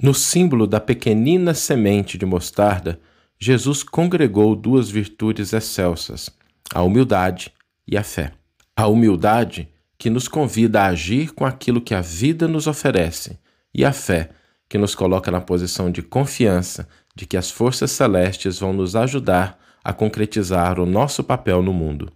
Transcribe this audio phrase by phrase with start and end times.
[0.00, 3.00] No símbolo da pequenina semente de mostarda,
[3.38, 6.28] Jesus congregou duas virtudes excelsas,
[6.74, 7.50] a humildade
[7.88, 8.32] e a fé.
[8.76, 13.38] A humildade que nos convida a agir com aquilo que a vida nos oferece,
[13.72, 14.28] e a fé
[14.68, 19.58] que nos coloca na posição de confiança de que as forças celestes vão nos ajudar
[19.82, 22.12] a concretizar o nosso papel no mundo.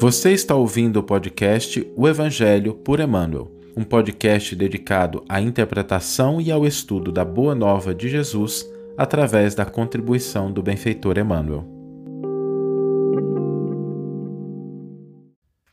[0.00, 6.50] Você está ouvindo o podcast O Evangelho por Emmanuel, um podcast dedicado à interpretação e
[6.50, 11.68] ao estudo da Boa Nova de Jesus através da contribuição do benfeitor Emmanuel.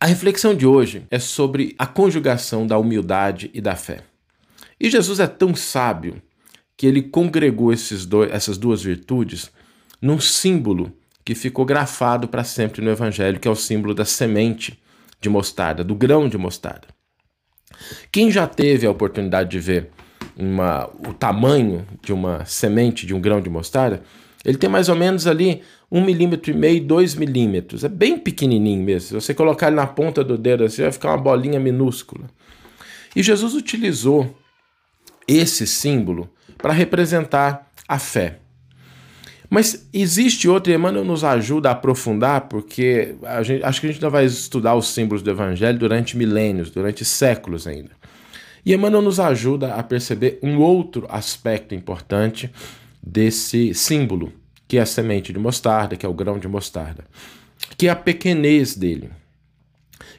[0.00, 4.00] A reflexão de hoje é sobre a conjugação da humildade e da fé.
[4.80, 6.20] E Jesus é tão sábio
[6.76, 7.72] que ele congregou
[8.08, 9.48] dois, essas duas virtudes
[10.02, 10.92] num símbolo
[11.28, 14.80] que ficou grafado para sempre no Evangelho, que é o símbolo da semente
[15.20, 16.88] de mostarda, do grão de mostarda.
[18.10, 19.90] Quem já teve a oportunidade de ver
[20.34, 24.02] uma, o tamanho de uma semente de um grão de mostarda,
[24.42, 25.60] ele tem mais ou menos ali
[25.92, 27.84] um milímetro e meio, dois milímetros.
[27.84, 29.08] É bem pequenininho mesmo.
[29.08, 32.24] Se você colocar ele na ponta do dedo assim, vai ficar uma bolinha minúscula.
[33.14, 34.34] E Jesus utilizou
[35.28, 38.38] esse símbolo para representar a fé.
[39.50, 43.90] Mas existe outro, e Emmanuel nos ajuda a aprofundar, porque a gente, acho que a
[43.90, 47.90] gente ainda vai estudar os símbolos do Evangelho durante milênios, durante séculos ainda.
[48.64, 52.50] E Emmanuel nos ajuda a perceber um outro aspecto importante
[53.02, 54.32] desse símbolo,
[54.66, 57.04] que é a semente de mostarda, que é o grão de mostarda,
[57.78, 59.08] que é a pequenez dele,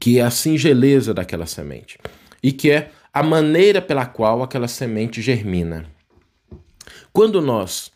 [0.00, 1.96] que é a singeleza daquela semente,
[2.42, 5.86] e que é a maneira pela qual aquela semente germina.
[7.12, 7.91] Quando nós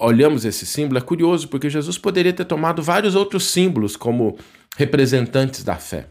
[0.00, 4.38] olhamos esse símbolo, é curioso porque Jesus poderia ter tomado vários outros símbolos como
[4.76, 6.06] representantes da fé.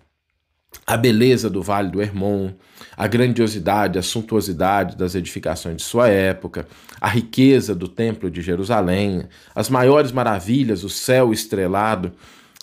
[0.86, 2.52] A beleza do Vale do Hermon,
[2.96, 6.68] a grandiosidade, a suntuosidade das edificações de sua época,
[7.02, 9.24] a riqueza do Templo de Jerusalém,
[9.56, 12.12] as maiores maravilhas, o céu estrelado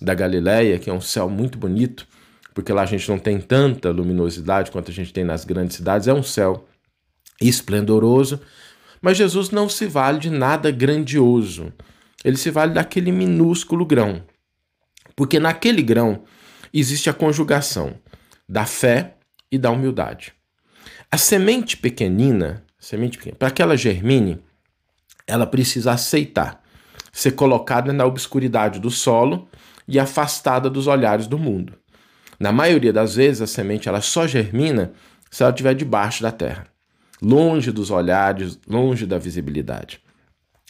[0.01, 2.07] da Galileia, que é um céu muito bonito,
[2.55, 6.07] porque lá a gente não tem tanta luminosidade quanto a gente tem nas grandes cidades,
[6.07, 6.69] é um céu
[7.41, 8.41] esplendoroso,
[9.07, 11.73] mas Jesus não se vale de nada grandioso.
[12.25, 14.21] Ele se vale daquele minúsculo grão.
[15.15, 16.25] Porque naquele grão
[16.75, 17.95] existe a conjugação
[18.49, 19.15] da fé
[19.49, 20.33] e da humildade.
[21.09, 24.41] A semente pequenina, semente pequena, para que ela germine,
[25.25, 26.61] ela precisa aceitar
[27.13, 29.49] ser colocada na obscuridade do solo
[29.87, 31.75] e afastada dos olhares do mundo.
[32.41, 34.91] Na maioria das vezes, a semente ela só germina
[35.31, 36.67] se ela estiver debaixo da terra
[37.21, 40.01] longe dos olhares, longe da visibilidade.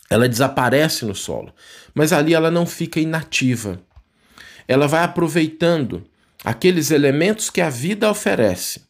[0.08, 1.52] Ela desaparece no solo,
[1.94, 3.80] mas ali ela não fica inativa.
[4.68, 6.04] Ela vai aproveitando
[6.44, 8.86] aqueles elementos que a vida oferece.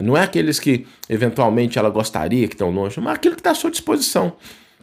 [0.00, 3.54] Não é aqueles que eventualmente ela gostaria que estão longe, mas aquilo que está à
[3.54, 4.36] sua disposição.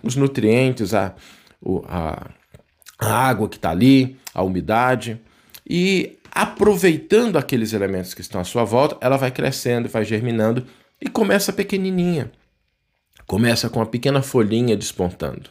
[0.03, 1.15] Os nutrientes, a,
[1.87, 2.29] a,
[2.99, 5.21] a água que está ali, a umidade.
[5.67, 10.65] E aproveitando aqueles elementos que estão à sua volta, ela vai crescendo, vai germinando
[11.01, 12.31] e começa pequenininha.
[13.25, 15.49] Começa com uma pequena folhinha despontando.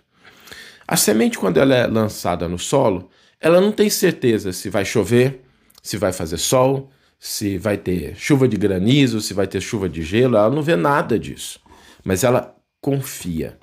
[0.88, 5.42] A semente, quando ela é lançada no solo, ela não tem certeza se vai chover,
[5.82, 10.02] se vai fazer sol, se vai ter chuva de granizo, se vai ter chuva de
[10.02, 11.60] gelo, ela não vê nada disso.
[12.04, 13.58] Mas ela confia.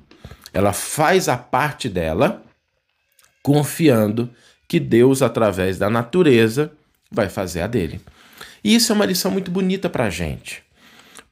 [0.54, 2.44] Ela faz a parte dela,
[3.42, 4.30] confiando
[4.68, 6.72] que Deus, através da natureza,
[7.12, 8.02] vai fazer a dele.
[8.64, 10.64] E isso é uma lição muito bonita para a gente.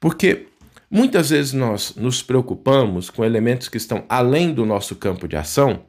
[0.02, 0.48] Porque
[0.90, 5.84] muitas vezes nós nos preocupamos com elementos que estão além do nosso campo de ação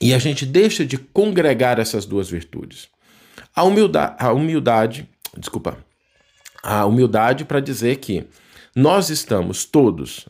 [0.00, 2.88] e a gente deixa de congregar essas duas virtudes.
[3.54, 5.78] A humildade, a humildade desculpa,
[6.60, 8.26] a humildade para dizer que
[8.74, 10.28] nós estamos todos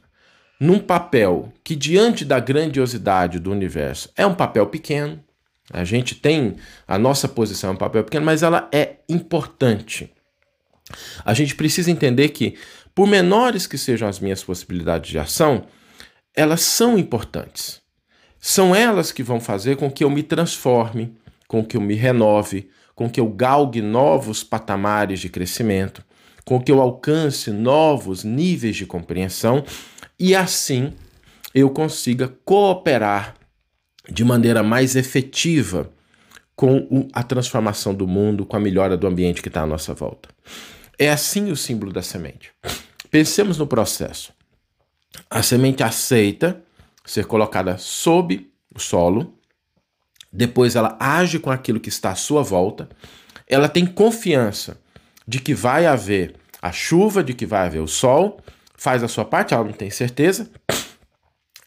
[0.60, 5.24] num papel que, diante da grandiosidade do universo, é um papel pequeno.
[5.72, 6.56] A gente tem
[6.86, 10.12] a nossa posição, é um papel pequeno, mas ela é importante.
[11.24, 12.56] A gente precisa entender que,
[12.94, 15.66] por menores que sejam as minhas possibilidades de ação,
[16.34, 17.80] elas são importantes.
[18.40, 22.70] São elas que vão fazer com que eu me transforme, com que eu me renove,
[22.94, 26.04] com que eu galgue novos patamares de crescimento,
[26.44, 29.64] com que eu alcance novos níveis de compreensão
[30.18, 30.92] e assim
[31.54, 33.34] eu consiga cooperar
[34.10, 35.92] de maneira mais efetiva
[36.56, 40.28] com a transformação do mundo, com a melhora do ambiente que está à nossa volta.
[40.98, 42.50] É assim o símbolo da semente.
[43.10, 44.32] Pensemos no processo.
[45.30, 46.62] A semente aceita
[47.04, 49.38] ser colocada sob o solo,
[50.32, 52.88] depois ela age com aquilo que está à sua volta,
[53.46, 54.78] ela tem confiança
[55.26, 58.40] de que vai haver a chuva de que vai haver o sol,
[58.74, 60.50] faz a sua parte, ela não tem certeza,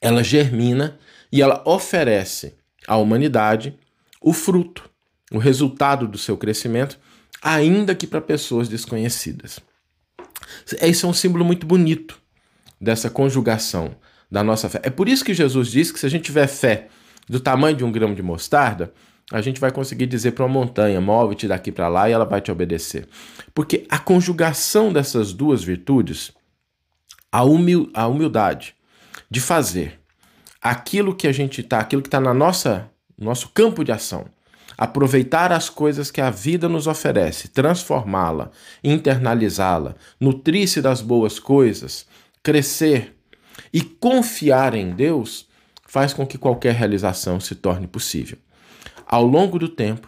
[0.02, 1.00] ela germina
[1.32, 2.56] e ela oferece
[2.88, 3.78] à humanidade
[4.22, 4.90] o fruto,
[5.32, 7.00] o resultado do seu crescimento,
[7.42, 9.60] ainda que para pessoas desconhecidas.
[10.82, 12.20] Esse é um símbolo muito bonito
[12.80, 13.96] dessa conjugação
[14.30, 14.80] da nossa fé.
[14.84, 16.88] É por isso que Jesus diz que se a gente tiver fé
[17.28, 18.94] do tamanho de um grão de mostarda,
[19.32, 22.42] a gente vai conseguir dizer para uma montanha: move-te daqui para lá e ela vai
[22.42, 23.08] te obedecer.
[23.54, 26.32] Porque a conjugação dessas duas virtudes,
[27.32, 28.76] a, humil a humildade
[29.30, 30.00] de fazer
[30.62, 34.26] aquilo que a gente está, aquilo que está na nossa nosso campo de ação,
[34.78, 38.52] aproveitar as coisas que a vida nos oferece, transformá-la,
[38.84, 42.06] internalizá-la, nutrir-se das boas coisas,
[42.44, 43.16] crescer
[43.74, 45.48] e confiar em Deus,
[45.88, 48.38] faz com que qualquer realização se torne possível.
[49.06, 50.08] Ao longo do tempo,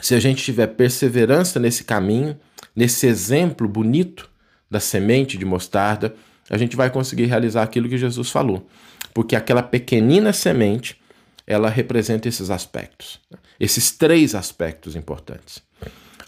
[0.00, 2.38] se a gente tiver perseverança nesse caminho,
[2.74, 4.28] nesse exemplo bonito
[4.70, 6.14] da semente de mostarda,
[6.48, 8.68] a gente vai conseguir realizar aquilo que Jesus falou.
[9.12, 11.00] Porque aquela pequenina semente,
[11.46, 13.20] ela representa esses aspectos,
[13.60, 15.62] esses três aspectos importantes: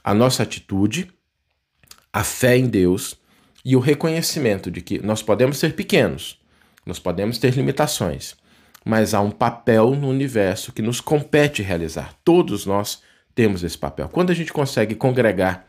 [0.04, 1.10] a nossa atitude,
[2.12, 3.16] a fé em Deus
[3.64, 6.38] e o reconhecimento de que nós podemos ser pequenos,
[6.86, 8.34] nós podemos ter limitações,
[8.84, 12.14] mas há um papel no universo que nos compete realizar.
[12.24, 13.02] Todos nós
[13.34, 14.08] temos esse papel.
[14.08, 15.66] Quando a gente consegue congregar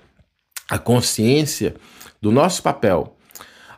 [0.70, 1.76] a consciência
[2.22, 3.18] do nosso papel,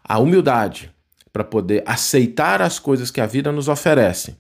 [0.03, 0.93] a humildade
[1.31, 4.35] para poder aceitar as coisas que a vida nos oferece,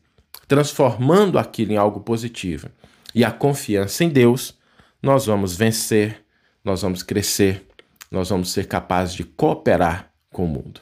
[0.51, 2.67] transformando aquilo em algo positivo,
[3.15, 4.53] e a confiança em Deus,
[5.01, 6.25] nós vamos vencer,
[6.61, 7.65] nós vamos crescer,
[8.11, 10.81] nós vamos ser capazes de cooperar com o mundo.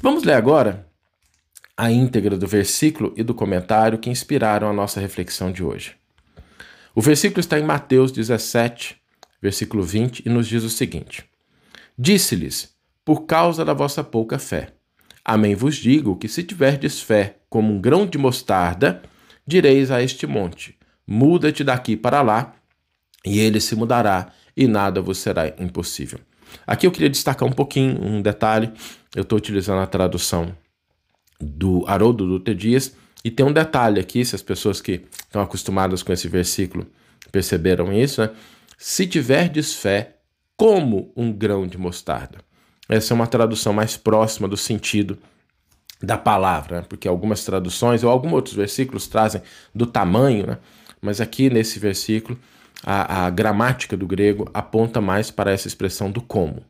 [0.00, 0.88] Vamos ler agora
[1.76, 5.94] a íntegra do versículo e do comentário que inspiraram a nossa reflexão de hoje.
[6.94, 8.96] O versículo está em Mateus 17,
[9.42, 11.22] versículo 20, e nos diz o seguinte:
[11.98, 12.74] Disse-lhes,
[13.04, 14.72] por causa da vossa pouca fé.
[15.22, 19.00] Amém vos digo que se tiverdes fé como um grão de mostarda,
[19.46, 22.52] direis a este monte: muda-te daqui para lá,
[23.24, 26.18] e ele se mudará, e nada vos será impossível.
[26.66, 28.72] Aqui eu queria destacar um pouquinho, um detalhe.
[29.14, 30.52] Eu estou utilizando a tradução
[31.40, 32.96] do Haroldo Dutra Dias.
[33.24, 36.84] E tem um detalhe aqui, se as pessoas que estão acostumadas com esse versículo
[37.30, 38.30] perceberam isso, né?
[38.76, 40.16] Se tiverdes fé
[40.56, 42.38] como um grão de mostarda.
[42.88, 45.16] Essa é uma tradução mais próxima do sentido
[46.04, 46.86] da palavra, né?
[46.88, 49.42] porque algumas traduções ou alguns outros versículos trazem
[49.74, 50.58] do tamanho, né?
[51.00, 52.38] mas aqui nesse versículo
[52.84, 56.62] a, a gramática do grego aponta mais para essa expressão do como.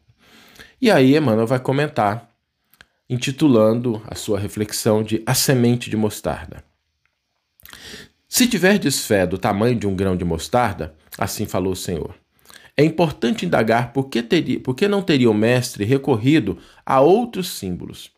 [0.80, 2.30] E aí Emmanuel vai comentar
[3.08, 6.64] intitulando a sua reflexão de A Semente de Mostarda.
[8.28, 12.14] Se tiverdes fé do tamanho de um grão de mostarda, assim falou o Senhor,
[12.76, 17.48] é importante indagar por que, teria, por que não teria o Mestre recorrido a outros
[17.48, 18.10] símbolos.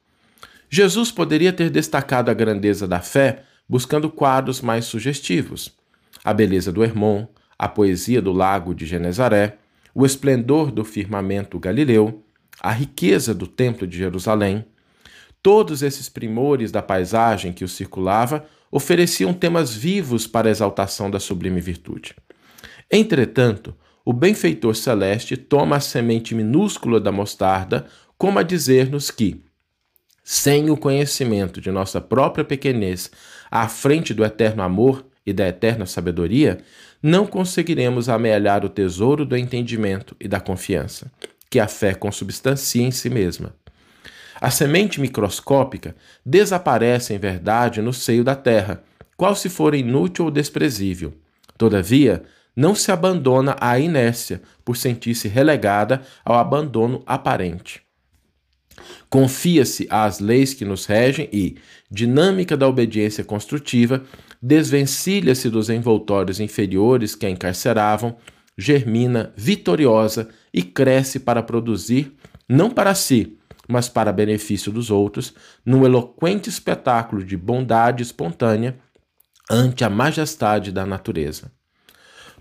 [0.77, 5.75] Jesus poderia ter destacado a grandeza da fé buscando quadros mais sugestivos.
[6.23, 7.27] A beleza do Hermon,
[7.59, 9.57] a poesia do lago de Genezaré,
[9.95, 12.23] o esplendor do firmamento galileu,
[12.61, 14.65] a riqueza do templo de Jerusalém,
[15.47, 21.21] Todos esses primores da paisagem que o circulava ofereciam temas vivos para a exaltação da
[21.21, 22.17] sublime virtude.
[22.91, 23.73] Entretanto,
[24.05, 27.87] o benfeitor celeste toma a semente minúscula da mostarda
[28.19, 29.46] como a dizer-nos que,
[30.29, 33.13] sem o conhecimento de nossa própria pequenez
[33.49, 36.59] à frente do eterno amor e da eterna sabedoria,
[37.01, 41.13] não conseguiremos amealhar o tesouro do entendimento e da confiança,
[41.49, 43.55] que a fé consubstancia em si mesma.
[44.41, 48.83] A semente microscópica desaparece em verdade no seio da terra,
[49.17, 51.15] qual se for inútil ou desprezível.
[51.57, 52.25] Todavia,
[52.57, 57.86] não se abandona à inércia por sentir-se relegada ao abandono aparente.
[59.09, 61.57] Confia-se às leis que nos regem e,
[61.91, 64.03] dinâmica da obediência construtiva,
[64.41, 68.17] desvencilha-se dos envoltórios inferiores que a encarceravam,
[68.57, 72.17] germina vitoriosa e cresce para produzir,
[72.49, 73.37] não para si,
[73.69, 78.77] mas para benefício dos outros, num eloquente espetáculo de bondade espontânea
[79.51, 81.53] ante a majestade da natureza.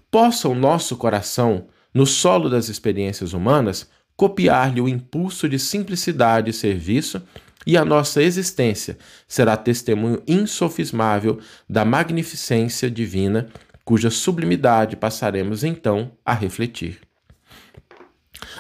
[0.10, 6.54] Possa o nosso coração, no solo das experiências humanas, copiar-lhe o impulso de simplicidade e
[6.54, 7.22] serviço,
[7.68, 13.48] e a nossa existência será testemunho insofismável da magnificência divina,
[13.84, 17.00] cuja sublimidade passaremos então a refletir.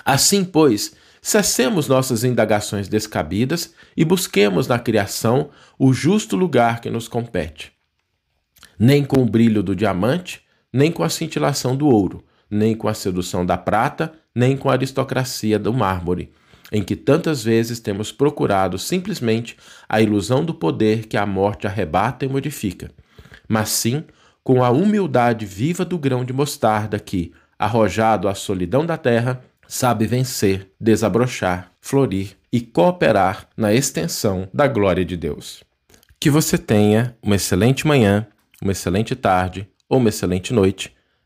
[0.03, 0.95] Assim, pois,
[1.25, 7.71] Cessemos nossas indagações descabidas e busquemos na criação o justo lugar que nos compete.
[8.77, 12.23] Nem com o brilho do diamante, nem com a cintilação do ouro,
[12.55, 16.31] nem com a sedução da prata, nem com a aristocracia do mármore,
[16.71, 19.55] em que tantas vezes temos procurado simplesmente
[19.87, 22.89] a ilusão do poder que a morte arrebata e modifica,
[23.47, 24.03] mas sim
[24.43, 30.05] com a humildade viva do grão de mostarda que, arrojado à solidão da terra, sabe
[30.05, 35.63] vencer, desabrochar, florir e cooperar na extensão da glória de Deus.
[36.19, 38.27] Que você tenha uma excelente manhã,
[38.61, 40.94] uma excelente tarde ou uma excelente noite